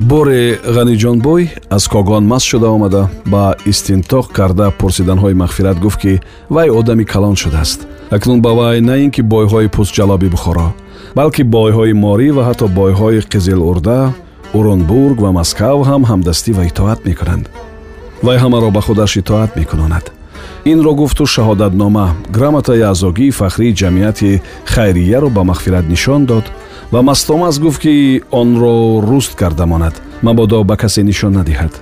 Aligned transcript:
боре 0.00 0.58
ғаниҷонбой 0.64 1.50
аз 1.70 1.88
когон 1.88 2.26
маст 2.26 2.46
шуда 2.46 2.68
омада 2.70 3.08
ба 3.26 3.54
истинтоқ 3.66 4.32
карда 4.32 4.72
пурсиданҳои 4.78 5.34
мағфират 5.34 5.78
гуфт 5.78 6.00
ки 6.00 6.20
вай 6.50 6.68
одами 6.70 7.04
калон 7.04 7.36
шудааст. 7.36 7.86
Акнун 8.10 8.40
ба 8.42 8.54
вай 8.54 8.80
на 8.80 8.96
ин 8.98 9.10
ки 9.10 9.22
бойҳои 9.22 9.68
пӯстҷалоби 9.68 10.28
бухоро 10.28 10.74
балки 11.14 11.42
бойҳои 11.42 11.92
морӣ 11.92 12.30
ва 12.32 12.42
ҳатто 12.48 12.66
бойҳои 12.68 13.20
қизилурда 13.32 14.12
урунбург 14.54 15.20
ва 15.20 15.30
москав 15.32 15.78
ҳам 15.88 16.02
ҳамдастӣ 16.10 16.52
ва 16.52 16.64
итоат 16.66 17.00
мекунанд. 17.06 17.48
Вай 18.22 18.38
ҳамаро 18.38 18.70
ба 18.70 18.80
худаш 18.80 19.16
итоат 19.16 19.56
мекунонад. 19.56 20.10
Инро 20.64 20.92
гуфту 20.94 21.24
шаҳодатнома 21.26 22.06
грамотаи 22.36 22.80
аъзогии 22.80 23.30
фахрии 23.30 23.76
ҷамъияти 23.80 24.42
хайрияро 24.64 25.28
ба 25.36 25.42
мағфират 25.50 25.86
нишон 25.88 26.24
дод 26.24 26.44
ва 26.94 27.02
мастомаз 27.02 27.58
гуфт 27.58 27.80
ки 27.82 28.22
онро 28.30 29.00
руст 29.00 29.34
карда 29.34 29.66
монад. 29.66 30.00
Мабодо 30.22 30.62
ба 30.64 30.76
касе 30.76 31.02
нишон 31.02 31.32
надиҳад. 31.34 31.72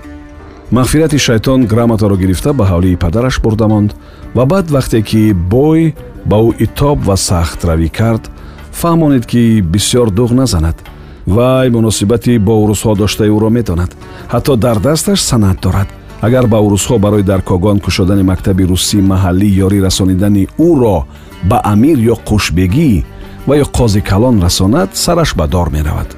Мағфирати 0.72 1.18
шайтон 1.18 1.66
грамотаро 1.66 2.16
гирифта 2.16 2.54
ба 2.54 2.64
ҳавлии 2.64 2.96
падараш 2.96 3.40
бурда 3.42 3.68
монд. 3.68 3.94
Ва 4.34 4.46
баъд 4.46 4.70
вақте 4.70 5.02
ки 5.02 5.32
бой 5.34 5.94
ба 6.24 6.36
ӯ 6.36 6.54
итоб 6.64 7.04
ва 7.04 7.16
сахтравӣ 7.16 7.88
кард 7.88 8.30
фаҳмонид 8.72 9.26
ки 9.26 9.60
бисьёр 9.60 10.08
дуғ 10.10 10.32
назанад 10.32 10.76
вай 11.26 11.68
муносибати 11.70 12.38
бо 12.38 12.52
урусҳо 12.64 12.96
доштаи 12.96 13.28
ӯро 13.28 13.50
медонад 13.50 13.90
ҳатто 14.32 14.56
дар 14.56 14.78
дасташ 14.80 15.20
санад 15.20 15.60
дорад. 15.60 15.88
Агар 16.22 16.46
ба 16.46 16.56
урусҳо 16.56 16.98
барои 16.98 17.22
дар 17.22 17.42
когон 17.42 17.80
кушодани 17.80 18.22
мактаби 18.22 18.64
русӣ 18.64 18.98
маҳаллӣ 19.12 19.48
ёрӣ 19.64 19.78
расонидани 19.86 20.48
ӯро 20.58 21.04
ба 21.50 21.60
амир 21.72 21.98
ё 22.12 22.16
қушбегӣ 22.28 23.04
ва 23.46 23.54
ё 23.56 23.64
қози 23.64 24.00
калон 24.00 24.42
расонад 24.42 24.96
сараш 24.96 25.34
ба 25.34 25.46
дор 25.46 25.70
меравад. 25.70 26.16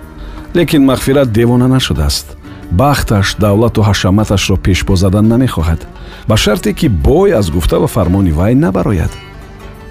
Лекин 0.54 0.84
мағфират 0.84 1.32
девона 1.32 1.68
нашудааст. 1.68 2.36
Бахташ 2.70 3.36
давлату 3.38 3.82
ҳашаматашро 3.82 4.56
пешбо 4.56 4.96
задан 4.96 5.26
намехоҳад. 5.28 5.80
Ба 6.28 6.36
шарте 6.36 6.72
ки 6.72 6.88
бой 6.88 7.32
аз 7.32 7.50
гуфта 7.50 7.80
ва 7.80 7.86
фармони 7.86 8.32
вай 8.32 8.54
набарояд. 8.54 9.10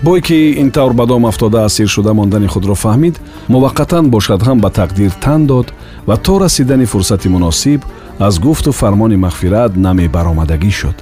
Бой 0.03 0.21
ки 0.21 0.55
ин 0.61 0.71
тавр 0.71 0.93
ба 0.93 1.05
дом 1.05 1.25
афтода 1.25 1.65
асир 1.65 1.87
шуда 1.87 2.13
мондани 2.13 2.47
худро 2.47 2.75
фаҳмид 2.75 3.15
муваққатан 3.49 4.07
бошад 4.07 4.41
ҳам 4.43 4.59
ба 4.59 4.69
тақдир 4.69 5.11
тан 5.21 5.45
дод 5.45 5.73
ва 6.07 6.17
то 6.17 6.39
расидани 6.39 6.85
фурсати 6.85 7.29
муносиб 7.29 7.81
аз 8.19 8.39
гуфту 8.39 8.71
фармони 8.71 9.15
мағфират 9.15 9.75
намебаромадагӣ 9.75 10.71
шуд. 10.71 10.97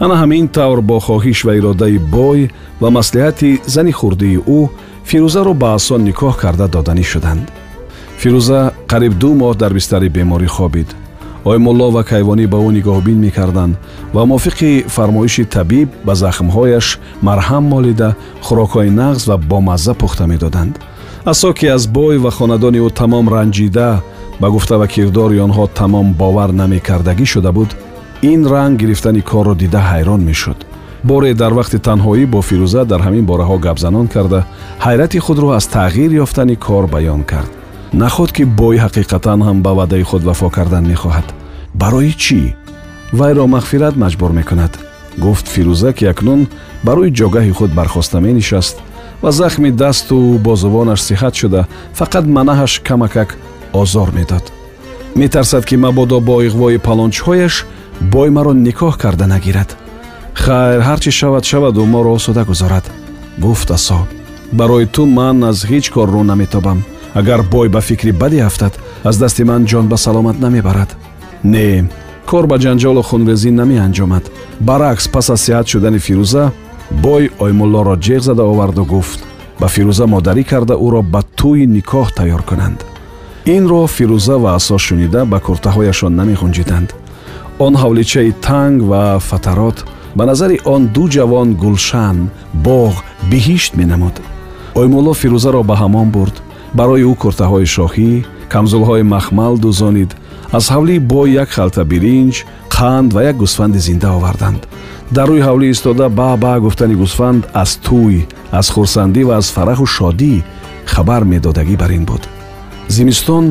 Ана 0.00 0.14
ҳамин 0.22 0.48
тавр 0.48 0.80
бо 0.80 0.98
хоҳиш 1.00 1.44
ва 1.44 1.56
иродаи 1.56 1.98
бой 1.98 2.50
ва 2.80 2.88
маслиҳати 2.90 3.60
зани 3.66 3.92
хурдии 3.92 4.38
ӯ 4.58 4.68
фирӯзаро 5.08 5.52
ба 5.62 5.68
асон 5.78 6.00
никоҳ 6.08 6.34
карда 6.42 6.66
доданӣ 6.74 7.04
шуданд. 7.12 7.46
фирӯза 8.20 8.60
қариб 8.90 9.12
ду 9.22 9.30
моҳ 9.40 9.52
дар 9.62 9.72
бистари 9.78 10.08
беморӣ 10.16 10.48
хобид. 10.56 10.88
оймулло 11.50 11.88
ва 11.96 12.02
кайвонӣ 12.10 12.46
ба 12.52 12.58
ӯ 12.66 12.70
нигоҳубин 12.76 13.18
мекарданд 13.26 13.74
ва 14.14 14.22
мувофиқи 14.30 14.70
фармоиши 14.94 15.44
табиб 15.56 15.88
ба 16.06 16.12
захмҳояш 16.22 16.86
марҳам 17.26 17.64
молида 17.74 18.08
хӯрокҳои 18.46 18.90
нағз 19.00 19.22
ва 19.30 19.36
бомазза 19.50 19.94
пухта 20.00 20.24
медоданд. 20.32 20.74
асо 21.32 21.52
ки 21.58 21.66
аз 21.76 21.86
бой 21.96 22.16
ва 22.24 22.30
хонадони 22.38 22.80
ӯ 22.86 22.90
тамом 23.00 23.26
ранҷида 23.34 23.88
ба 24.40 24.48
гуфта 24.54 24.74
ва 24.80 24.86
кирдори 24.94 25.38
онҳо 25.46 25.64
тамом 25.78 26.06
бовар 26.20 26.50
намекардагӣ 26.60 27.26
шуда 27.32 27.52
буд 27.56 27.70
ин 28.32 28.40
ранг 28.52 28.74
гирифтани 28.80 29.22
корро 29.30 29.54
дида 29.62 29.80
ҳайрон 29.90 30.20
мешуд 30.30 30.58
боре 31.06 31.34
дар 31.34 31.52
вақти 31.58 31.78
танҳоӣ 31.86 32.24
бо 32.32 32.40
фирӯза 32.48 32.82
дар 32.90 33.00
ҳамин 33.06 33.24
бораҳо 33.30 33.56
гапзанон 33.66 34.06
карда 34.14 34.40
ҳайрати 34.86 35.18
худро 35.26 35.48
аз 35.58 35.66
тағйир 35.76 36.10
ёфтани 36.24 36.56
кор 36.66 36.84
баён 36.94 37.22
кард. 37.30 37.50
Наход 38.02 38.30
ки 38.36 38.44
бой 38.60 38.76
ҳақиқатан 38.84 39.40
ҳам 39.46 39.58
ба 39.64 39.72
ваъдаи 39.78 40.04
худ 40.10 40.22
вафо 40.28 40.48
кардан 40.56 40.84
мехоҳад. 40.92 41.26
Барои 41.80 42.12
чӣ? 42.24 42.40
Вайро 43.18 43.44
мағфират 43.54 43.94
маҷбур 44.02 44.32
мекунад. 44.38 44.72
Гуфт 45.24 45.46
фирӯза 45.54 45.90
ки 45.98 46.04
акнун 46.12 46.40
ба 46.84 46.92
рӯи 46.96 47.10
ҷогаҳи 47.18 47.52
худ 47.58 47.70
бархоста 47.78 48.18
менишаст 48.26 48.76
ва 49.22 49.30
захми 49.40 49.70
дасту 49.82 50.16
бозувонаш 50.46 51.00
сиҳат 51.08 51.34
шуда 51.40 51.62
фақат 51.98 52.24
манаҳаш 52.36 52.72
камакак 52.88 53.30
озор 53.80 54.08
медод. 54.18 54.44
Метарсад 55.20 55.64
ки 55.68 55.76
мабодо 55.84 56.18
бо 56.28 56.34
иғвои 56.48 56.78
палончҳояш 56.86 57.54
бой 58.12 58.28
маро 58.36 58.52
никоҳ 58.66 58.94
карда 59.02 59.26
нагирад 59.34 59.70
хайр 60.44 60.80
ҳар 60.88 60.98
чӣ 61.04 61.10
шавад 61.20 61.44
шаваду 61.50 61.82
моро 61.94 62.10
осуда 62.18 62.42
гузорад. 62.50 62.84
Гуфт 63.44 63.70
асо 63.76 63.98
барои 64.52 64.86
ту 64.94 65.02
ман 65.18 65.44
аз 65.50 65.58
ҳеҷ 65.70 65.86
кор 65.94 66.08
рӯ 66.14 66.22
наметобам. 66.30 66.78
Агар 67.20 67.40
бой 67.42 67.68
ба 67.68 67.80
фикри 67.80 68.12
баде 68.12 68.40
афтад 68.48 68.74
аз 69.08 69.16
дасти 69.22 69.42
ман 69.44 69.62
ҷон 69.70 69.86
ба 69.88 69.96
саломат 69.96 70.40
намебарад. 70.44 70.90
Не 71.44 71.68
кор 72.30 72.44
ба 72.46 72.56
ҷанҷолу 72.64 73.02
хунрезӣ 73.08 73.50
намеанҷомад. 73.60 74.24
Баръакс 74.68 75.06
пас 75.14 75.30
аз 75.30 75.40
сиҳат 75.46 75.66
шудани 75.72 75.98
фирӯза 76.06 76.44
бой 76.90 77.24
оймуллоро 77.44 77.94
ҷеғ 78.06 78.20
зада 78.28 78.44
оварду 78.52 78.84
гуфт. 78.84 79.20
Ба 79.60 79.66
фирӯза 79.74 80.04
модарӣ 80.14 80.44
карда 80.50 80.74
ӯро 80.86 81.02
ба 81.12 81.20
тӯи 81.38 81.64
никоҳ 81.76 82.06
тайёр 82.18 82.42
кунанд. 82.50 82.78
Инро 83.56 83.82
фирӯза 83.96 84.36
ва 84.42 84.50
асо 84.58 84.76
шунида 84.86 85.20
ба 85.32 85.38
куртаҳояшон 85.46 86.12
намеғунҷиданд 86.20 86.88
он 87.58 87.74
ҳавличаи 87.82 88.32
танг 88.46 88.82
ва 88.90 89.02
фатарот 89.28 89.78
ба 90.16 90.24
назари 90.24 90.60
он 90.64 90.82
ду 90.94 91.04
ҷавон 91.14 91.48
гулшан 91.62 92.16
боғ 92.66 92.94
биҳишт 93.30 93.72
менамуд. 93.80 94.16
Оймулло 94.80 95.12
фирӯзаро 95.20 95.62
ба 95.70 95.74
ҳамон 95.82 96.08
бурд. 96.16 96.36
Барои 96.78 97.04
ӯ 97.10 97.14
куртаҳои 97.22 97.66
шоҳӣ 97.76 98.12
камзулҳои 98.52 99.02
махмал 99.14 99.54
дузонид. 99.64 100.10
Аз 100.56 100.64
ҳавлии 100.74 101.04
бой 101.12 101.28
як 101.42 101.48
халта 101.56 101.82
биринҷ 101.90 102.34
қанд 102.76 103.08
ва 103.14 103.20
як 103.30 103.36
гӯсфанди 103.42 103.80
зинда 103.86 104.08
оварданд. 104.16 104.62
Дар 105.16 105.28
рӯи 105.30 105.42
ҳавлӣ 105.48 105.66
истода 105.70 106.06
ба 106.18 106.30
ба 106.42 106.52
гуфтани 106.64 106.96
гӯсфанд 107.02 107.42
аз 107.62 107.70
тӯй 107.86 108.16
аз 108.58 108.66
хурсандӣ 108.74 109.22
ва 109.28 109.34
аз 109.40 109.46
фараҳу 109.56 109.86
шодӣ 109.96 110.34
хабар 110.92 111.22
медодагӣ 111.32 111.76
бар 111.82 111.90
ин 111.98 112.04
буд. 112.10 112.22
Зимистон 112.96 113.44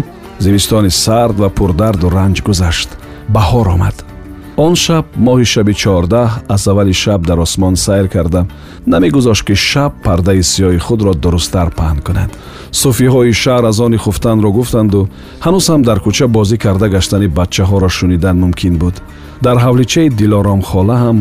зимистони 0.45 0.91
сард 1.03 1.35
ва 1.43 1.49
пурдарду 1.57 2.07
ранҷ 2.17 2.37
гузашт. 2.47 2.89
Баҳор 3.35 3.67
омад 3.75 3.97
он 4.57 4.75
шаб 4.75 5.05
моҳи 5.17 5.45
шаби 5.53 5.73
чордаҳ 5.73 6.29
аз 6.49 6.67
аввали 6.67 6.93
шаб 6.93 7.21
дар 7.27 7.39
осмон 7.39 7.75
сайр 7.75 8.07
карда. 8.07 8.47
Намегузошт 8.85 9.43
ки 9.47 9.55
шаб 9.55 9.91
пардаи 10.03 10.41
сиёҳи 10.51 10.79
худро 10.79 11.13
дурусттар 11.13 11.69
паҳн 11.79 11.99
кунад. 12.07 12.31
Суфиҳои 12.71 13.33
шаҳр 13.43 13.63
аз 13.71 13.79
они 13.85 13.97
хуфтанро 13.97 14.49
гуфтанду 14.57 15.09
ҳанӯз 15.45 15.65
ҳам 15.71 15.81
дар 15.87 15.99
кӯча 16.05 16.27
бозӣ 16.35 16.57
карда 16.57 16.87
гаштани 16.95 17.27
бачаҳоро 17.37 17.89
шунидан 17.97 18.35
мумкин 18.43 18.75
буд. 18.81 18.95
Дар 19.45 19.57
ҳавличаи 19.65 20.09
дилоромхола 20.19 20.95
ҳам 21.03 21.17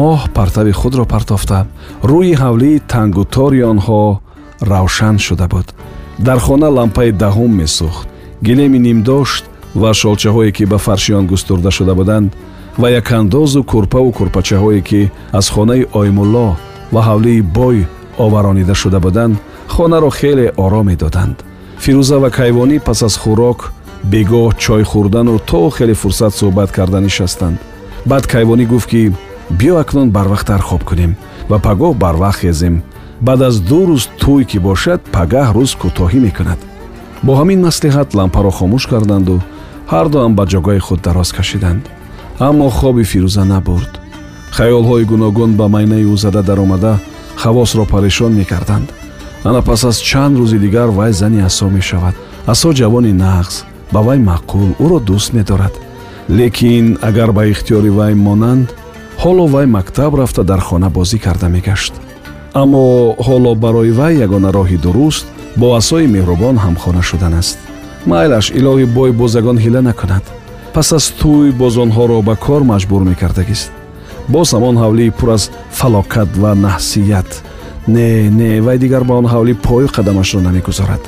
моҳ 0.00 0.20
партави 0.36 0.72
худро 0.80 1.04
партофта. 1.14 1.58
Рӯи 2.10 2.34
ҳавлии 2.42 2.82
тангутори 2.92 3.60
онҳо 3.72 4.02
равшан 4.70 5.16
шуда 5.26 5.46
буд. 5.54 5.66
Дар 6.26 6.38
хона 6.46 6.68
лампаи 6.78 7.10
даҳум 7.22 7.52
месӯхт. 7.60 8.06
Гилеми 8.46 8.78
нимдошт 8.86 9.44
ва 9.80 9.90
шолчаҳое 10.00 10.50
ки 10.56 10.64
ба 10.72 10.78
фарши 10.86 11.12
он 11.18 11.26
густурда 11.32 11.70
шуда 11.70 11.94
буданд 12.00 12.32
ва 12.78 12.88
якандозу 12.90 13.64
курпаву 13.64 14.12
курпачаҳое 14.12 14.80
ки 14.88 15.10
аз 15.32 15.48
хонаи 15.48 15.86
оймулло 15.92 16.56
ва 16.92 17.00
ҳавлии 17.08 17.42
бой 17.42 17.86
оваронида 18.18 18.74
шуда 18.74 19.00
буданд 19.00 19.36
хонаро 19.68 20.10
хеле 20.10 20.52
ором 20.56 20.86
медоданд. 20.86 21.36
Фирӯза 21.82 22.18
ва 22.20 22.30
кайвонӣ 22.30 22.78
пас 22.86 23.02
аз 23.02 23.14
хӯрок 23.22 23.72
бегоҳ 24.12 24.56
чой 24.64 24.82
хӯрдану 24.90 25.38
то 25.50 25.70
хеле 25.70 25.94
фурсат 25.94 26.32
суҳбат 26.34 26.70
карда 26.76 27.00
нишастанд. 27.00 27.58
Баъд 28.06 28.24
кайвонӣ 28.26 28.64
гуфт 28.66 28.88
ки 28.90 29.12
биё 29.58 29.74
акнун 29.82 30.08
барвақттар 30.16 30.60
хоб 30.68 30.82
кунем 30.84 31.12
ва 31.50 31.58
пагоҳ 31.66 31.92
барвақт 32.04 32.40
хезем. 32.42 32.82
Баъд 33.26 33.40
аз 33.48 33.56
ду 33.68 33.80
рӯз 33.88 34.04
тӯй 34.20 34.44
ки 34.50 34.58
бошад 34.58 35.00
пагаҳ 35.14 35.48
рӯз 35.56 35.72
кӯтоҳӣ 35.82 36.18
мекунад 36.26 36.60
бо 37.22 37.32
ҳамин 37.40 37.60
маслиҳат 37.66 38.08
лампаро 38.18 38.50
хомӯш 38.58 38.84
карданду 38.92 39.36
ҳардуам 39.92 40.32
ба 40.38 40.44
ҷогоҳи 40.52 40.80
худ 40.86 41.00
дароз 41.06 41.30
кашиданд 41.38 41.82
аммо 42.48 42.68
хоби 42.78 43.04
фирӯза 43.10 43.44
набурд. 43.52 43.92
Хаёлҳои 44.56 45.04
гуногун 45.12 45.50
ба 45.60 45.66
майнаи 45.74 46.04
ӯ 46.12 46.16
зада 46.24 46.42
даромада 46.48 46.92
ҳавосро 47.42 47.84
парешон 47.92 48.32
мекарданд. 48.40 48.88
Ана 49.48 49.60
пас 49.68 49.82
аз 49.90 49.96
чанд 50.08 50.34
рӯзи 50.40 50.58
дигар 50.64 50.88
вай 50.98 51.12
зани 51.20 51.40
асо 51.48 51.66
мешавад. 51.76 52.14
Асо 52.52 52.68
ҷавони 52.80 53.12
нағз 53.24 53.54
ба 53.92 54.00
вай 54.06 54.18
маъқул 54.28 54.68
ӯро 54.84 54.98
дӯст 55.08 55.30
медорад. 55.36 55.74
Лекин 56.38 56.86
агар 57.08 57.30
ба 57.36 57.42
ихтиёри 57.52 57.90
вай 57.98 58.14
монанд 58.26 58.68
ҳоло 59.22 59.44
вай 59.54 59.66
мактаб 59.76 60.12
рафта 60.20 60.42
дар 60.50 60.60
хона 60.68 60.88
бозӣ 60.96 61.18
карда 61.24 61.48
мегашт. 61.56 61.94
Аммо 62.62 62.82
ҳоло 63.26 63.52
барои 63.64 63.92
вай 64.00 64.14
ягона 64.26 64.50
роҳи 64.58 64.78
дуруст 64.84 65.26
бо 65.60 65.66
асои 65.80 66.06
меҳрубон 66.14 66.56
ҳамхона 66.64 67.02
шудан 67.08 67.34
аст. 67.40 67.58
Майлаш 68.10 68.46
илоҳи 68.58 68.86
бой 68.96 69.10
боз 69.20 69.32
ягон 69.40 69.58
ҳила 69.64 69.80
накунад 69.90 70.24
пас 70.74 70.92
аз 70.92 71.06
тӯй 71.20 71.52
боз 71.60 71.74
онҳоро 71.84 72.18
ба 72.28 72.34
кор 72.36 72.62
маҷбур 72.72 73.02
мекардагист. 73.10 73.70
Боз 74.28 74.48
ҳамон 74.54 74.76
ҳавлии 74.82 75.14
пур 75.18 75.28
аз 75.36 75.50
фалокат 75.78 76.30
ва 76.42 76.52
наҳсият. 76.66 77.30
Не 77.94 78.30
не 78.40 78.60
вай 78.60 78.78
дигар 78.78 79.04
ба 79.04 79.14
он 79.20 79.26
ҳавлӣ 79.34 79.54
пою 79.66 79.88
қадамашро 79.96 80.40
намегузорад. 80.48 81.02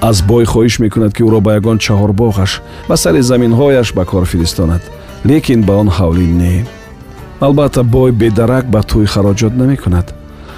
Аз 0.00 0.16
бой 0.22 0.44
хоҳиш 0.52 0.74
мекунад 0.84 1.12
ки 1.16 1.22
ӯро 1.28 1.40
ба 1.46 1.50
ягон 1.58 1.78
чаҳорбоғаш 1.84 2.52
ба 2.88 2.96
сари 2.96 3.20
заминҳояш 3.30 3.88
ба 3.96 4.04
кор 4.04 4.24
фиристонад 4.32 4.82
лекин 5.28 5.60
ба 5.68 5.72
он 5.82 5.88
ҳавлӣ 5.98 6.26
не. 6.40 6.64
Албатта 7.40 7.82
бой 7.82 8.10
бедарак 8.12 8.64
ба 8.74 8.80
тӯй 8.90 9.06
хароҷот 9.12 9.54
намекунад. 9.62 10.06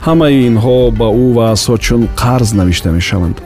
Ҳамаи 0.07 0.37
инҳо 0.51 0.79
ба 1.01 1.09
ӯ 1.25 1.27
ва 1.37 1.45
асо 1.55 1.75
чун 1.85 2.03
қарз 2.23 2.49
навишта 2.59 2.91
мешаванд. 2.99 3.37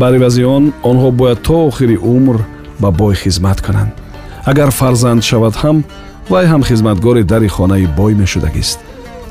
Бар 0.00 0.12
ивази 0.18 0.42
он 0.56 0.64
онҳо 0.90 1.08
бояд 1.20 1.38
то 1.46 1.56
охири 1.68 1.96
умр 2.14 2.36
ба 2.82 2.88
бой 2.90 3.14
хизмат 3.22 3.60
кунанд 3.66 3.92
агар 4.50 4.70
фарзанд 4.78 5.22
шавад 5.30 5.54
ҳам 5.62 5.76
вай 6.32 6.44
ҳам 6.52 6.62
хизматгори 6.68 7.22
дари 7.32 7.48
хонаи 7.48 7.86
бой 7.98 8.12
мешудагист. 8.14 8.78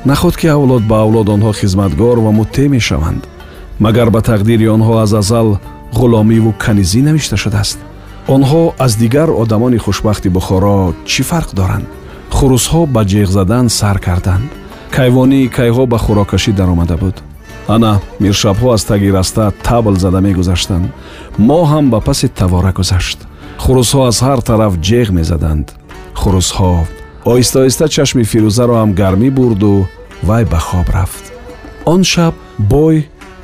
Наход 0.05 0.35
ки 0.37 0.47
авлод 0.47 0.83
ба 0.91 0.97
авлод 1.03 1.27
онҳо 1.35 1.51
хизматгор 1.59 2.17
ва 2.25 2.31
муттеъ 2.39 2.67
мешаванд 2.75 3.21
магар 3.85 4.09
ба 4.15 4.21
тақдири 4.29 4.67
онҳо 4.75 4.93
аз 5.03 5.11
азал 5.21 5.49
ғуломиву 5.99 6.51
канизӣ 6.63 7.01
навишта 7.07 7.37
шудааст? 7.43 7.77
Онҳо 8.35 8.63
аз 8.85 8.91
дигар 9.03 9.29
одамони 9.43 9.77
хушбахти 9.85 10.29
бухоро 10.29 10.93
чӣ 11.11 11.21
фарқ 11.29 11.49
доранд? 11.59 11.87
Хурусҳо 12.37 12.81
ба 12.95 13.01
ҷеғ 13.11 13.29
задан 13.37 13.65
сар 13.79 13.97
карданд. 14.07 14.47
Кайвонии 14.97 15.51
кайҳо 15.57 15.83
ба 15.91 15.97
хӯроккашӣ 16.05 16.51
даромада 16.59 16.97
буд. 17.03 17.15
Ана 17.75 17.91
миршабҳо 18.23 18.67
аз 18.75 18.83
таги 18.91 19.09
раста 19.17 19.43
табл 19.67 19.95
зада 20.03 20.19
мегузаштанд. 20.27 20.87
Мо 21.47 21.59
ҳам 21.71 21.85
ба 21.93 21.99
паси 22.07 22.27
тавора 22.39 22.71
гузашт 22.79 23.19
хурусҳо 23.63 24.01
аз 24.09 24.17
ҳар 24.25 24.39
тараф 24.49 24.73
ҷеғ 24.87 25.07
мезаданд. 25.19 25.67
Хурусҳо 26.21 26.73
оҳиста 27.31 27.57
оҳиста 27.63 27.85
чашми 27.95 28.23
фирӯзаро 28.31 28.75
ҳам 28.81 28.91
гармӣ 29.01 29.29
бурду 29.37 29.73
вай 30.27 30.43
ба 30.51 30.59
хоб 30.67 30.87
рафт. 30.95 31.23
Он 31.93 32.01
шаб 32.11 32.33
бой 32.73 32.95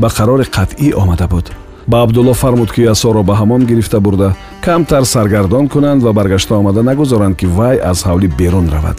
ба 0.01 0.07
қарори 0.18 0.45
қатъӣ 0.56 0.88
омада 1.01 1.27
буд. 1.33 1.45
Ба 1.92 1.98
абдулло 2.04 2.33
фармуд 2.33 2.71
ки 2.75 2.81
асоро 2.94 3.21
ба 3.30 3.33
ҳамом 3.42 3.62
гирифта 3.69 4.00
бурда 4.06 4.30
камтар 4.65 5.04
саргардон 5.13 5.65
кунанд 5.74 6.01
ва 6.04 6.12
баргашта 6.13 6.54
омада 6.56 6.81
нагузоранд 6.83 7.36
ки 7.39 7.45
вай 7.45 7.77
аз 7.92 8.00
ҳавлӣ 8.07 8.27
берун 8.39 8.68
равад. 8.75 8.98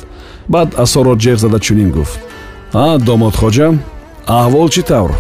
Баъд 0.48 0.68
асоро 0.84 1.12
ҷеғ 1.24 1.36
зада 1.44 1.58
чунин 1.66 1.90
гуфт. 1.90 2.18
А 2.72 2.98
домод 2.98 3.34
хоҷа 3.40 3.68
аҳвол 4.26 4.68
чӣ 4.74 4.82
тавр? 4.90 5.12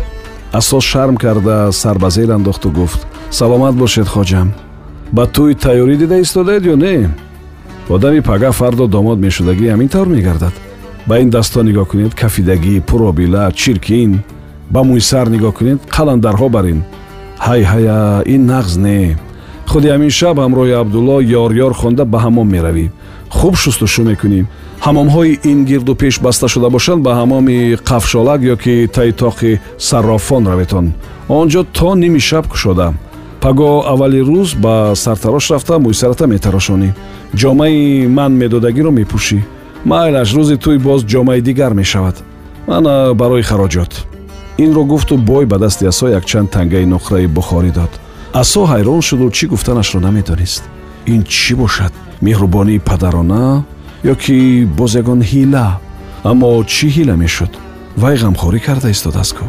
Асос 0.52 0.84
шарм 0.84 1.16
карда 1.16 1.72
сар 1.72 1.96
ба 1.98 2.08
зер 2.10 2.30
андохту 2.30 2.68
гуфт. 2.70 3.00
Саломат 3.30 3.74
бошед 3.74 4.08
хоҷам 4.14 4.48
ба 5.16 5.24
тӯй 5.34 5.54
тайёрӣ 5.64 5.96
дида 6.02 6.16
истодаед 6.20 6.64
ё 6.72 6.76
не? 6.84 7.10
Одами 7.88 8.20
пага 8.20 8.50
фардо 8.58 8.86
домод 8.86 9.18
мешудагӣ 9.18 9.66
ҳамин 9.72 9.88
тавр 9.88 10.08
мегардад. 10.16 10.54
Ба 11.06 11.14
ин 11.22 11.30
дастҳо 11.30 11.60
нигоҳ 11.68 11.86
кунед 11.90 12.12
кафидагӣ 12.20 12.80
пуробила 12.88 13.52
чиркин. 13.60 14.12
Ба 14.70 14.80
мӯйсар 14.88 15.26
нигоҳ 15.34 15.52
кунед 15.58 15.80
қаландарҳо 15.94 16.48
бар 16.56 16.64
ин 16.72 16.80
ҳай 17.46 17.62
ҳая 17.72 18.00
ин 18.34 18.42
нағз 18.52 18.74
не? 18.86 19.16
Худи 19.70 19.88
ҳамин 19.94 20.12
шаб 20.18 20.36
ҳамроҳи 20.44 20.74
абдулло 20.82 21.16
ёрёр 21.42 21.72
хонда 21.80 22.04
ба 22.12 22.18
ҳамом 22.24 22.48
меравӣ. 22.54 22.86
Хуб 23.36 23.54
шустушу 23.62 24.02
мекунӣ. 24.10 24.40
Ҳамомҳои 24.86 25.38
ин 25.50 25.58
гирду 25.70 25.94
пеш 26.02 26.14
баста 26.24 26.46
шуда 26.48 26.68
бошанд 26.76 27.00
ба 27.06 27.12
ҳамоми 27.20 27.56
қафшолак 27.88 28.40
ё 28.52 28.56
ки 28.62 28.74
таи 28.94 29.10
тоқи 29.22 29.60
саррофон 29.78 30.42
раветон. 30.50 30.86
Он 31.28 31.46
ҷо 31.52 31.62
то 31.76 31.94
ними 32.02 32.18
шаб 32.28 32.44
кушода 32.52 32.86
паго 33.44 33.84
аввали 33.92 34.20
рӯз 34.20 34.56
ба 34.64 34.94
сартарош 34.96 35.50
рафта 35.50 35.74
мӯйсарата 35.78 36.26
метарошонӣ 36.34 36.90
ҷомаи 37.40 38.06
ман 38.16 38.32
медодагиро 38.42 38.90
мепӯшӣ 38.98 39.40
майлаш 39.90 40.30
рӯзи 40.36 40.56
тӯй 40.64 40.78
боз 40.86 41.00
ҷомаи 41.12 41.40
дигар 41.48 41.72
мешавад 41.80 42.16
мана 42.68 42.94
барои 43.20 43.42
хароҷот 43.50 43.92
инро 44.64 44.82
гуфту 44.92 45.14
бой 45.30 45.44
ба 45.52 45.58
дасти 45.58 45.84
асо 45.92 46.06
якчанд 46.18 46.50
тангаи 46.54 46.86
нухраи 46.86 47.26
бухорӣ 47.36 47.70
дод 47.78 47.92
асо 48.42 48.62
ҳайрон 48.72 49.00
шуду 49.08 49.26
чӣ 49.36 49.44
гуфтанашро 49.52 50.00
намедонист 50.00 50.62
ин 51.12 51.20
чӣ 51.22 51.54
бошад 51.62 51.92
меҳрубонии 52.26 52.84
падарона 52.88 53.44
ё 54.12 54.14
ки 54.22 54.36
боз 54.78 54.92
ягон 55.02 55.20
ҳила 55.30 55.66
аммо 56.30 56.48
чӣ 56.74 56.86
ҳила 56.96 57.14
мешуд 57.24 57.52
вай 58.02 58.14
ғамхорӣ 58.22 58.58
карда 58.66 58.88
истодааст 58.94 59.32
ку 59.36 59.44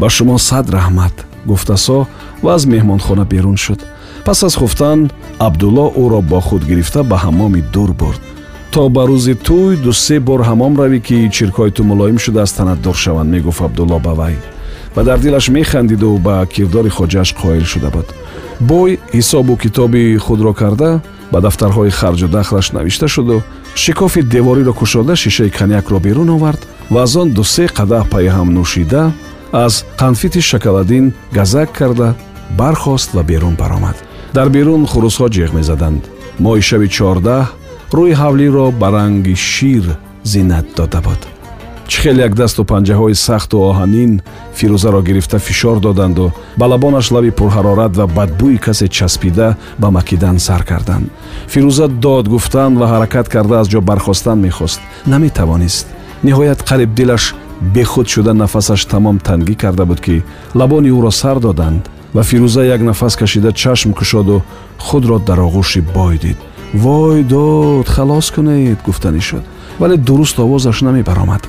ба 0.00 0.08
шумо 0.16 0.36
сад 0.48 0.66
раҳмат 0.78 1.16
гуфт 1.46 1.70
асо 1.70 2.06
ва 2.42 2.54
аз 2.54 2.66
меҳмонхона 2.66 3.24
берун 3.24 3.56
шуд. 3.56 3.80
Пас 4.24 4.42
аз 4.42 4.54
хуфтан 4.56 5.10
абдулло 5.38 5.92
ӯро 5.96 6.20
бо 6.22 6.40
худ 6.40 6.64
гирифта 6.64 7.02
ба 7.02 7.16
ҳамоми 7.24 7.62
дур 7.72 7.92
бурд. 7.92 8.20
То 8.70 8.88
ба 8.88 9.02
рӯзи 9.10 9.34
тӯй 9.46 9.76
дусе 9.76 10.20
бор 10.20 10.40
ҳамом 10.40 10.76
равӣ 10.80 11.00
ки 11.00 11.30
чиркҳои 11.36 11.70
ту 11.70 11.84
мулоим 11.84 12.18
шуда 12.18 12.42
аз 12.42 12.52
танат 12.52 12.80
дур 12.82 12.94
шаванд 12.94 13.30
мегуфт 13.30 13.62
абдулло 13.62 13.98
ба 13.98 14.12
вай. 14.14 14.36
Ва 14.94 15.02
дар 15.02 15.18
дилаш 15.18 15.48
механдиду 15.48 16.18
ба 16.26 16.46
кирдори 16.46 16.90
хоҷааш 16.90 17.30
қоил 17.40 17.64
шуда 17.64 17.90
буд. 17.90 18.06
Бой 18.60 18.98
ҳисобу 19.12 19.56
китоби 19.56 20.16
худро 20.16 20.52
карда 20.52 21.00
ба 21.32 21.40
дафтарҳои 21.40 21.90
харҷу 21.90 22.28
дахлаш 22.28 22.72
навишта 22.72 23.08
шуду 23.08 23.42
шикофи 23.74 24.22
девориро 24.22 24.72
кушода 24.72 25.16
шишаи 25.16 25.50
коньякро 25.50 25.98
берун 26.00 26.30
овард 26.30 26.66
ва 26.90 27.02
аз 27.02 27.16
он 27.16 27.28
дусе 27.30 27.66
қадаҳ 27.78 28.04
пайи 28.12 28.28
ҳам 28.36 28.48
нӯшида 28.56 29.02
аз 29.52 29.84
қанфити 29.98 30.40
шоколадин 30.40 31.12
газак 31.32 31.72
карда 31.72 32.14
бархост 32.58 33.14
ва 33.14 33.22
берун 33.22 33.54
баромад. 33.54 33.96
Дар 34.34 34.48
берун 34.48 34.86
хурусҳо 34.86 35.28
ҷеғ 35.28 35.52
мезаданд. 35.54 36.02
Моҳи 36.40 36.62
шаби 36.62 36.88
чордаҳ 36.88 37.46
рӯи 37.96 38.12
ҳавлиро 38.22 38.66
ба 38.80 38.88
ранги 38.92 39.34
шир 39.36 39.84
зинат 40.24 40.66
дода 40.76 41.00
буд. 41.00 41.20
Чӣ 41.88 41.98
хел 42.02 42.18
як 42.26 42.34
дасту 42.34 42.62
панҷаҳои 42.64 43.14
сахту 43.26 43.56
оҳанин 43.70 44.12
фирӯзаро 44.58 45.00
гирифта 45.08 45.38
фишор 45.38 45.76
доданду 45.80 46.32
ба 46.58 46.66
лабонаш 46.66 47.06
лаби 47.14 47.30
пурҳарорат 47.38 47.92
ва 47.96 48.06
бадбӯи 48.16 48.58
касе 48.66 48.88
часпида 48.88 49.56
ба 49.78 49.88
макидан 49.90 50.38
сар 50.38 50.62
карданд. 50.70 51.06
Фирӯза 51.52 51.86
дод 51.88 52.28
гуфтан 52.28 52.72
ва 52.80 52.86
ҳаракат 52.92 53.26
карда 53.34 53.60
аз 53.60 53.68
ҷо 53.72 53.80
бархостан 53.80 54.38
мехост. 54.46 54.80
Наметавонист. 55.06 55.86
Ниҳоят 56.26 56.60
қариб 56.68 56.90
дилаш 56.98 57.34
бехуд 57.60 58.08
шуда 58.08 58.32
нафасаш 58.32 58.84
тамом 58.84 59.18
тангӣ 59.18 59.54
карда 59.54 59.84
буд 59.84 60.00
ки 60.00 60.22
лабони 60.54 60.90
ӯро 60.90 61.10
сар 61.10 61.38
доданд 61.40 61.88
ва 62.14 62.22
фирӯза 62.22 62.62
як 62.64 62.80
нафас 62.80 63.16
кашида 63.16 63.52
чашм 63.52 63.92
кушоду 63.92 64.42
худро 64.78 65.18
дар 65.18 65.38
оғӯши 65.38 65.80
бой 65.94 66.18
дид. 66.18 66.38
Вой 66.74 67.22
дод 67.24 67.88
халос 67.88 68.30
кунед 68.30 68.78
гуфтанӣ 68.86 69.20
шуд. 69.20 69.44
Вале 69.78 69.96
дуруст 69.96 70.38
овозаш 70.38 70.80
намебаромад. 70.80 71.42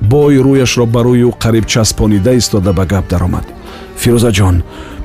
Бой 0.00 0.36
рӯяшро 0.36 0.86
ба 0.86 1.00
рӯи 1.02 1.24
ӯ 1.28 1.32
қариб 1.42 1.66
часпонида 1.66 2.32
истода 2.36 2.72
ба 2.72 2.84
гап 2.86 3.08
даромад. 3.08 3.46
Фирӯзаҷон 3.96 4.62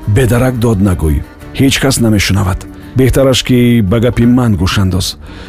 бедарак 0.08 0.58
дод 0.58 0.78
нагӯй. 0.78 1.22
Ҳеҷ 1.54 1.80
кас 1.80 2.00
намешунавад 2.00 2.69
беҳтараш 2.96 3.42
ки 3.42 3.82
ба 3.90 4.00
гапи 4.00 4.24
ман 4.26 4.52
гӯшандоз. 4.60 5.06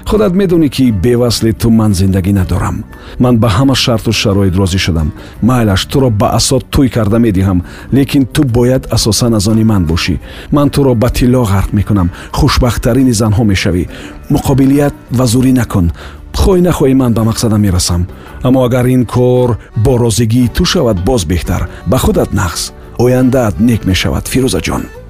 Худат 0.10 0.34
медонӣ 0.40 0.70
ки 0.70 0.92
бевасли 0.92 1.52
ту 1.54 1.70
ман 1.70 1.94
зиндагӣ 1.94 2.34
надорам. 2.34 2.84
Ман 3.20 3.36
ба 3.38 3.48
ҳама 3.58 3.76
шарту 3.76 4.12
шароит 4.12 4.56
розӣ 4.56 4.80
шудам. 4.86 5.12
Майлаш 5.42 5.86
туро 5.86 6.10
ба 6.10 6.28
асод 6.40 6.64
тӯй 6.74 6.90
карда 6.90 7.18
медиҳам 7.26 7.64
лекин 7.92 8.26
ту 8.26 8.44
бояд 8.44 8.84
асосан 8.96 9.34
аз 9.34 9.48
они 9.48 9.64
ман 9.64 9.86
бошӣ. 9.86 10.20
Ман 10.52 10.70
туро 10.70 10.94
ба 10.96 11.10
тилло 11.10 11.44
ғарқ 11.54 11.70
мекунам. 11.74 12.10
Хушбахттарини 12.32 13.14
занҳо 13.22 13.44
мешавӣ. 13.52 13.84
Муқобилият 14.34 14.94
ва 15.18 15.26
зурӣ 15.32 15.54
накун. 15.60 15.92
Хоҳӣ 16.42 16.62
нахоҳӣ 16.68 16.94
ман 17.02 17.12
ба 17.14 17.22
мақсадам 17.30 17.62
мерасам. 17.66 18.02
Аммо 18.44 18.60
агар 18.68 18.86
ин 18.86 19.06
кор 19.06 19.50
бо 19.84 19.98
розигии 19.98 20.52
ту 20.56 20.66
шавад 20.66 20.98
боз 21.08 21.22
беҳтар. 21.32 21.62
Ба 21.88 21.98
худат 21.98 22.30
нағз. 22.34 22.62
Ояндаат 23.04 23.60
нек 23.60 23.82
мешавад 23.86 24.26
фирӯзаҷон 24.32 25.01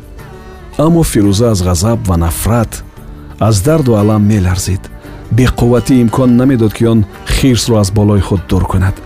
аммо 0.78 1.04
фирӯза 1.04 1.52
аз 1.52 1.62
ғазаб 1.64 2.08
ва 2.08 2.18
нафрат 2.18 2.84
аз 3.40 3.62
дарду 3.62 3.96
алам 3.96 4.26
меларзид. 4.26 4.90
Беқувватӣ 5.34 5.94
имкон 6.02 6.36
намедод 6.36 6.74
ки 6.74 6.86
он 6.86 7.06
хирсро 7.28 7.76
аз 7.78 7.92
болои 7.92 8.20
худ 8.20 8.42
дур 8.50 8.68
кунад. 8.68 9.02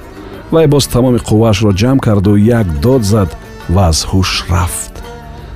Вай 0.51 0.67
боз 0.67 0.87
тамоми 0.87 1.19
қувваашро 1.19 1.71
ҷамъ 1.73 1.99
карду 1.99 2.35
як 2.35 2.67
дод 2.79 3.03
зад 3.03 3.37
ва 3.69 3.87
аз 3.87 4.05
ҳуш 4.05 4.45
рафт. 4.49 5.03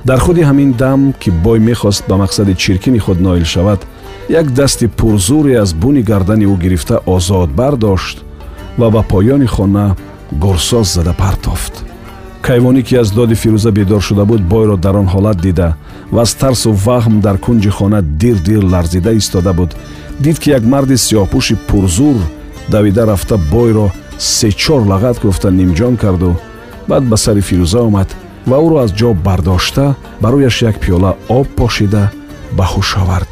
Дар 0.04 0.18
худи 0.18 0.40
ҳамин 0.40 0.72
дам 0.72 1.12
ки 1.12 1.30
бой 1.30 1.58
мехост 1.58 2.04
ба 2.08 2.14
мақсади 2.14 2.56
чиркини 2.56 2.98
худ 2.98 3.20
ноил 3.20 3.44
шавад 3.44 3.86
як 4.28 4.50
дасти 4.50 4.88
пурзуре 4.88 5.54
аз 5.54 5.74
буни 5.74 6.02
гардани 6.02 6.46
ӯ 6.46 6.58
гирифта 6.58 7.00
озод 7.06 7.50
бардошт 7.50 8.24
ва 8.78 8.90
ба 8.90 9.02
поёни 9.02 9.46
хона 9.46 9.96
гурсоз 10.32 10.94
зада 10.94 11.12
партофт 11.12 11.89
кайвонӣ 12.50 12.82
ки 12.82 12.94
аз 13.02 13.10
доди 13.18 13.34
фирӯза 13.42 13.70
бедор 13.70 14.02
шуда 14.08 14.24
буд 14.24 14.42
бойро 14.52 14.76
дар 14.76 14.94
он 14.96 15.08
ҳолат 15.14 15.38
дида 15.46 15.68
ва 16.14 16.22
аз 16.22 16.34
тарсу 16.34 16.70
ваҳм 16.86 17.16
дар 17.26 17.36
кунҷи 17.44 17.70
хона 17.78 18.00
дир 18.02 18.36
дир 18.48 18.62
ларзида 18.72 19.12
истода 19.20 19.52
буд. 19.52 19.70
Дид 20.24 20.36
ки 20.42 20.48
як 20.58 20.62
марди 20.72 20.96
сиёҳпӯши 21.06 21.54
пурзур 21.68 22.16
давида 22.68 23.02
рафта 23.06 23.36
бойро 23.52 23.86
сечор 24.18 24.80
лагат 24.90 25.16
гуфта 25.22 25.48
нимҷон 25.50 25.94
карду. 26.02 26.30
Баъд 26.88 27.04
ба 27.10 27.16
сари 27.24 27.42
фирӯза 27.48 27.80
омад 27.88 28.08
ва 28.50 28.56
ӯро 28.64 28.76
аз 28.84 28.90
ҷо 28.98 29.10
бардошта 29.26 29.94
барояш 30.22 30.56
як 30.70 30.76
пиёла 30.82 31.10
об 31.28 31.46
пошида 31.58 32.02
ба 32.56 32.64
ҳуш 32.72 32.90
овард. 33.02 33.28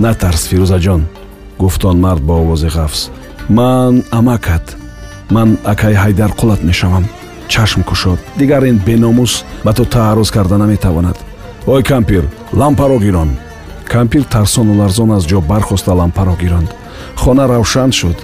Натарс 0.00 0.42
фирӯзаҷон 0.50 1.02
гуфт 1.58 1.84
он 1.84 1.96
мард 2.04 2.22
бо 2.28 2.34
овози 2.42 2.68
ғафз. 2.76 3.00
Ман 3.48 3.94
амакат 4.18 4.66
ман 5.34 5.48
акаи 5.72 5.94
ҳайдарқулат 6.04 6.62
мешавам 6.70 7.04
чашм 7.52 7.82
кушод. 7.82 8.18
Дигар 8.36 8.62
ин 8.64 8.78
беномус 8.86 9.44
ба 9.64 9.72
ту 9.74 9.84
таърруз 9.84 10.30
карда 10.30 10.58
наметавонад. 10.58 11.18
Ой 11.66 11.82
кампир 11.82 12.24
лампаро 12.52 12.98
гирон 12.98 13.36
кампир 13.84 14.24
тарсону 14.24 14.74
ларзон 14.80 15.12
аз 15.12 15.24
ҷо 15.30 15.40
бархоста 15.40 15.92
лампаро 15.92 16.34
гиронд 16.42 16.74
хона 17.16 17.48
равшан 17.48 17.92
шуд. 17.92 18.16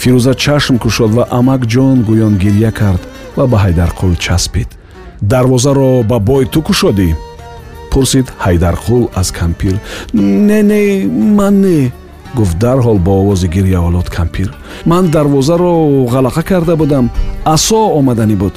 Фирӯза 0.00 0.34
чашм 0.34 0.76
кушод 0.78 1.10
ва 1.14 1.24
амакҷон 1.30 1.98
гӯён 2.08 2.34
гирья 2.42 2.72
кард 2.72 3.02
ва 3.36 3.46
ба 3.46 3.56
ҳайдарқул 3.64 4.16
часпид. 4.24 4.68
Дарвозаро 5.20 6.02
ба 6.02 6.18
бой 6.18 6.44
ту 6.46 6.60
кушодӣ? 6.62 7.08
Пурсид 7.90 8.26
ҳайдарқул 8.44 9.10
аз 9.14 9.30
кампир. 9.30 9.74
Не 10.12 10.62
не 10.62 11.06
ман 11.38 11.60
не 11.60 11.92
гуфт 12.34 12.58
дарҳол 12.58 12.98
бо 12.98 13.12
овози 13.20 13.46
гирьяолуд 13.46 14.08
кампир. 14.10 14.48
Ман 14.86 15.10
дарвозаро 15.10 15.72
ғалақа 16.14 16.42
карда 16.42 16.74
будам. 16.76 17.10
Асо 17.44 17.80
омаданӣ 17.98 18.36
буд 18.36 18.54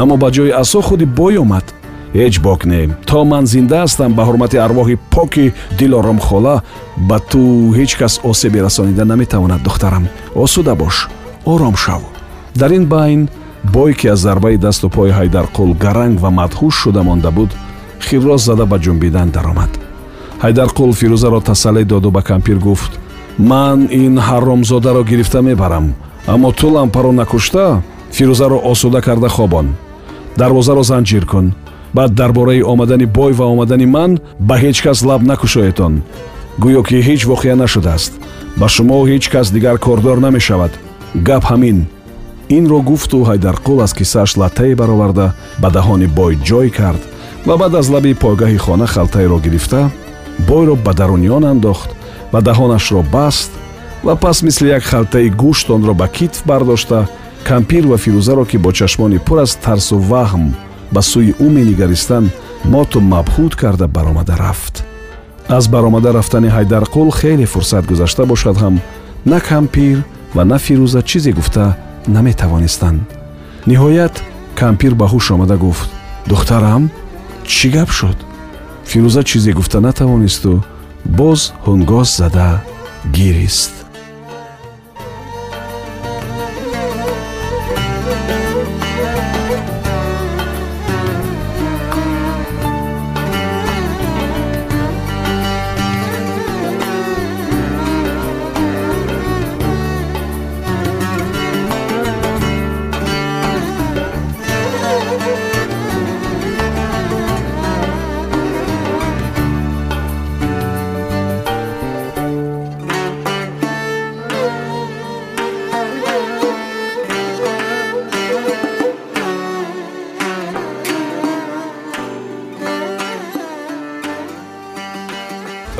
аммо 0.00 0.14
ба 0.22 0.28
ҷои 0.36 0.52
асо 0.62 0.80
худи 0.86 1.06
бой 1.18 1.34
омад. 1.44 1.66
Ҳеҷ 2.14 2.34
бок 2.46 2.60
не. 2.70 2.80
То 3.08 3.24
ман 3.24 3.44
зинда 3.52 3.76
ҳастам 3.84 4.10
ба 4.18 4.22
ҳурмати 4.28 4.56
арвоҳи 4.66 4.96
поки 5.14 5.52
дилоромхола 5.78 6.56
ба 7.08 7.18
ту 7.30 7.40
ҳеҷ 7.78 7.92
кас 8.00 8.14
осебе 8.30 8.60
расонида 8.66 9.04
наметавонад 9.04 9.62
духтарам. 9.62 10.04
Осуда 10.34 10.74
бош. 10.74 10.96
Ором 11.52 11.76
шав. 11.84 12.02
Дар 12.60 12.70
ин 12.78 12.84
байн 12.86 13.28
бой 13.74 13.92
ки 13.98 14.06
аз 14.08 14.20
зарбаи 14.20 14.56
дасту 14.56 14.88
пои 14.88 15.10
ҳайдарқул 15.18 15.70
гаранг 15.84 16.20
ва 16.20 16.30
мадҳуш 16.30 16.74
шуда 16.82 17.02
монда 17.02 17.30
буд 17.30 17.50
хирроз 18.06 18.42
зада 18.48 18.64
ба 18.66 18.76
ҷунбидан 18.84 19.28
даромад. 19.36 19.72
Ҳайдарқул 20.44 20.90
фирӯзаро 21.00 21.40
тасаллӣ 21.50 21.84
доду 21.84 22.10
ба 22.10 22.22
кампир 22.22 22.58
гуфт 22.58 22.92
ман 23.38 23.88
ин 23.90 24.18
ҳаромзодаро 24.18 25.02
гирифта 25.10 25.42
мебарам 25.42 25.94
аммо 26.26 26.52
ту 26.52 26.68
лампаро 26.74 27.12
накушта 27.12 27.82
фирӯзаро 28.16 28.58
осуда 28.70 29.00
карда 29.00 29.28
хобон 29.28 29.66
дарвозаро 30.40 30.82
занҷир 30.82 31.24
кун. 31.30 31.46
Баъд 31.96 32.14
дар 32.14 32.32
бораи 32.32 32.62
омадани 32.72 33.06
бой 33.06 33.32
ва 33.38 33.44
омадани 33.52 33.86
ман 33.86 34.10
ба 34.48 34.54
ҳеҷ 34.62 34.78
кас 34.84 34.98
лаб 35.08 35.22
накушоетон. 35.30 35.94
Гӯё 36.62 36.82
ки 36.88 36.96
ҳеҷ 37.08 37.20
воқеа 37.32 37.54
нашудааст. 37.62 38.12
Ба 38.60 38.66
шумо 38.74 38.98
ҳеҷ 39.10 39.24
кас 39.32 39.46
дигар 39.56 39.76
кордор 39.86 40.18
намешавад. 40.26 40.72
Гап 41.28 41.44
ҳамин. 41.50 41.78
Инро 42.56 42.78
гуфту 42.90 43.18
ҳайдарқул 43.28 43.78
аз 43.84 43.92
киссааш 43.98 44.30
латтае 44.40 44.74
бароварда 44.80 45.26
ба 45.62 45.68
таҳони 45.76 46.08
бой 46.18 46.32
ҷой 46.48 46.68
кард 46.78 47.02
ва 47.46 47.54
баъд 47.60 47.74
аз 47.80 47.86
лаби 47.94 48.12
пойгаҳи 48.24 48.58
хона 48.64 48.86
халтаеро 48.86 49.38
гирифта 49.44 49.90
бойро 50.48 50.74
ба 50.76 50.92
даруни 50.94 51.28
он 51.36 51.44
андохт 51.44 51.90
ва 52.32 52.40
даҳонашро 52.48 53.02
баст 53.16 53.50
ва 54.06 54.14
пас 54.16 54.42
мисли 54.42 54.68
як 54.78 54.82
халтаи 54.82 55.28
гӯшт 55.42 55.66
онро 55.70 55.94
ба 55.94 56.08
китф 56.08 56.40
бардошта 56.46 57.08
кампир 57.44 57.86
ва 57.86 57.96
фирӯзаро 57.96 58.44
ки 58.46 58.58
бо 58.58 58.72
чашмони 58.72 59.18
пур 59.18 59.38
аз 59.38 59.56
тарсу 59.56 59.96
ваҳм 59.98 60.44
ба 60.92 61.00
сӯи 61.00 61.32
ӯ 61.44 61.48
менигаристан 61.56 62.30
моту 62.64 63.00
мабҳуд 63.00 63.54
карда 63.56 63.86
баромада 63.88 64.36
рафт 64.36 64.84
аз 65.48 65.68
баромада 65.68 66.12
рафтани 66.12 66.48
ҳайдарқул 66.48 67.10
хеле 67.20 67.46
фурсат 67.46 67.86
гузашта 67.86 68.26
бошад 68.26 68.56
ҳам 68.56 68.80
на 69.26 69.40
кампир 69.40 69.96
ва 70.34 70.44
на 70.44 70.58
фирӯза 70.58 71.02
чизе 71.02 71.32
гуфта 71.32 71.76
наметавонистанд 72.06 73.00
ниҳоят 73.66 74.14
кампир 74.54 74.94
ба 74.94 75.06
ҳуш 75.12 75.26
омада 75.34 75.56
гуфт 75.56 75.90
духтарам 76.26 76.90
чӣ 77.44 77.68
гап 77.76 77.90
шуд 77.90 78.18
фирӯза 78.90 79.22
чизе 79.24 79.52
гуфта 79.52 79.80
натавонисту 79.80 80.64
боз 81.04 81.40
ҳунгос 81.66 82.08
зада 82.20 82.62
гирист 83.16 83.77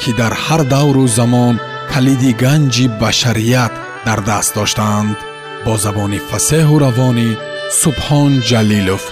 ки 0.00 0.10
дар 0.20 0.32
ҳар 0.44 0.62
давру 0.74 1.04
замон 1.18 1.54
калиди 1.92 2.32
ганҷи 2.42 2.86
башарият 3.02 3.72
дар 4.06 4.20
даст 4.28 4.50
доштаанд 4.58 5.16
бо 5.64 5.72
забони 5.84 6.20
фасеҳу 6.30 6.76
равонӣ 6.84 7.28
субҳон 7.80 8.32
ҷалилов 8.48 9.04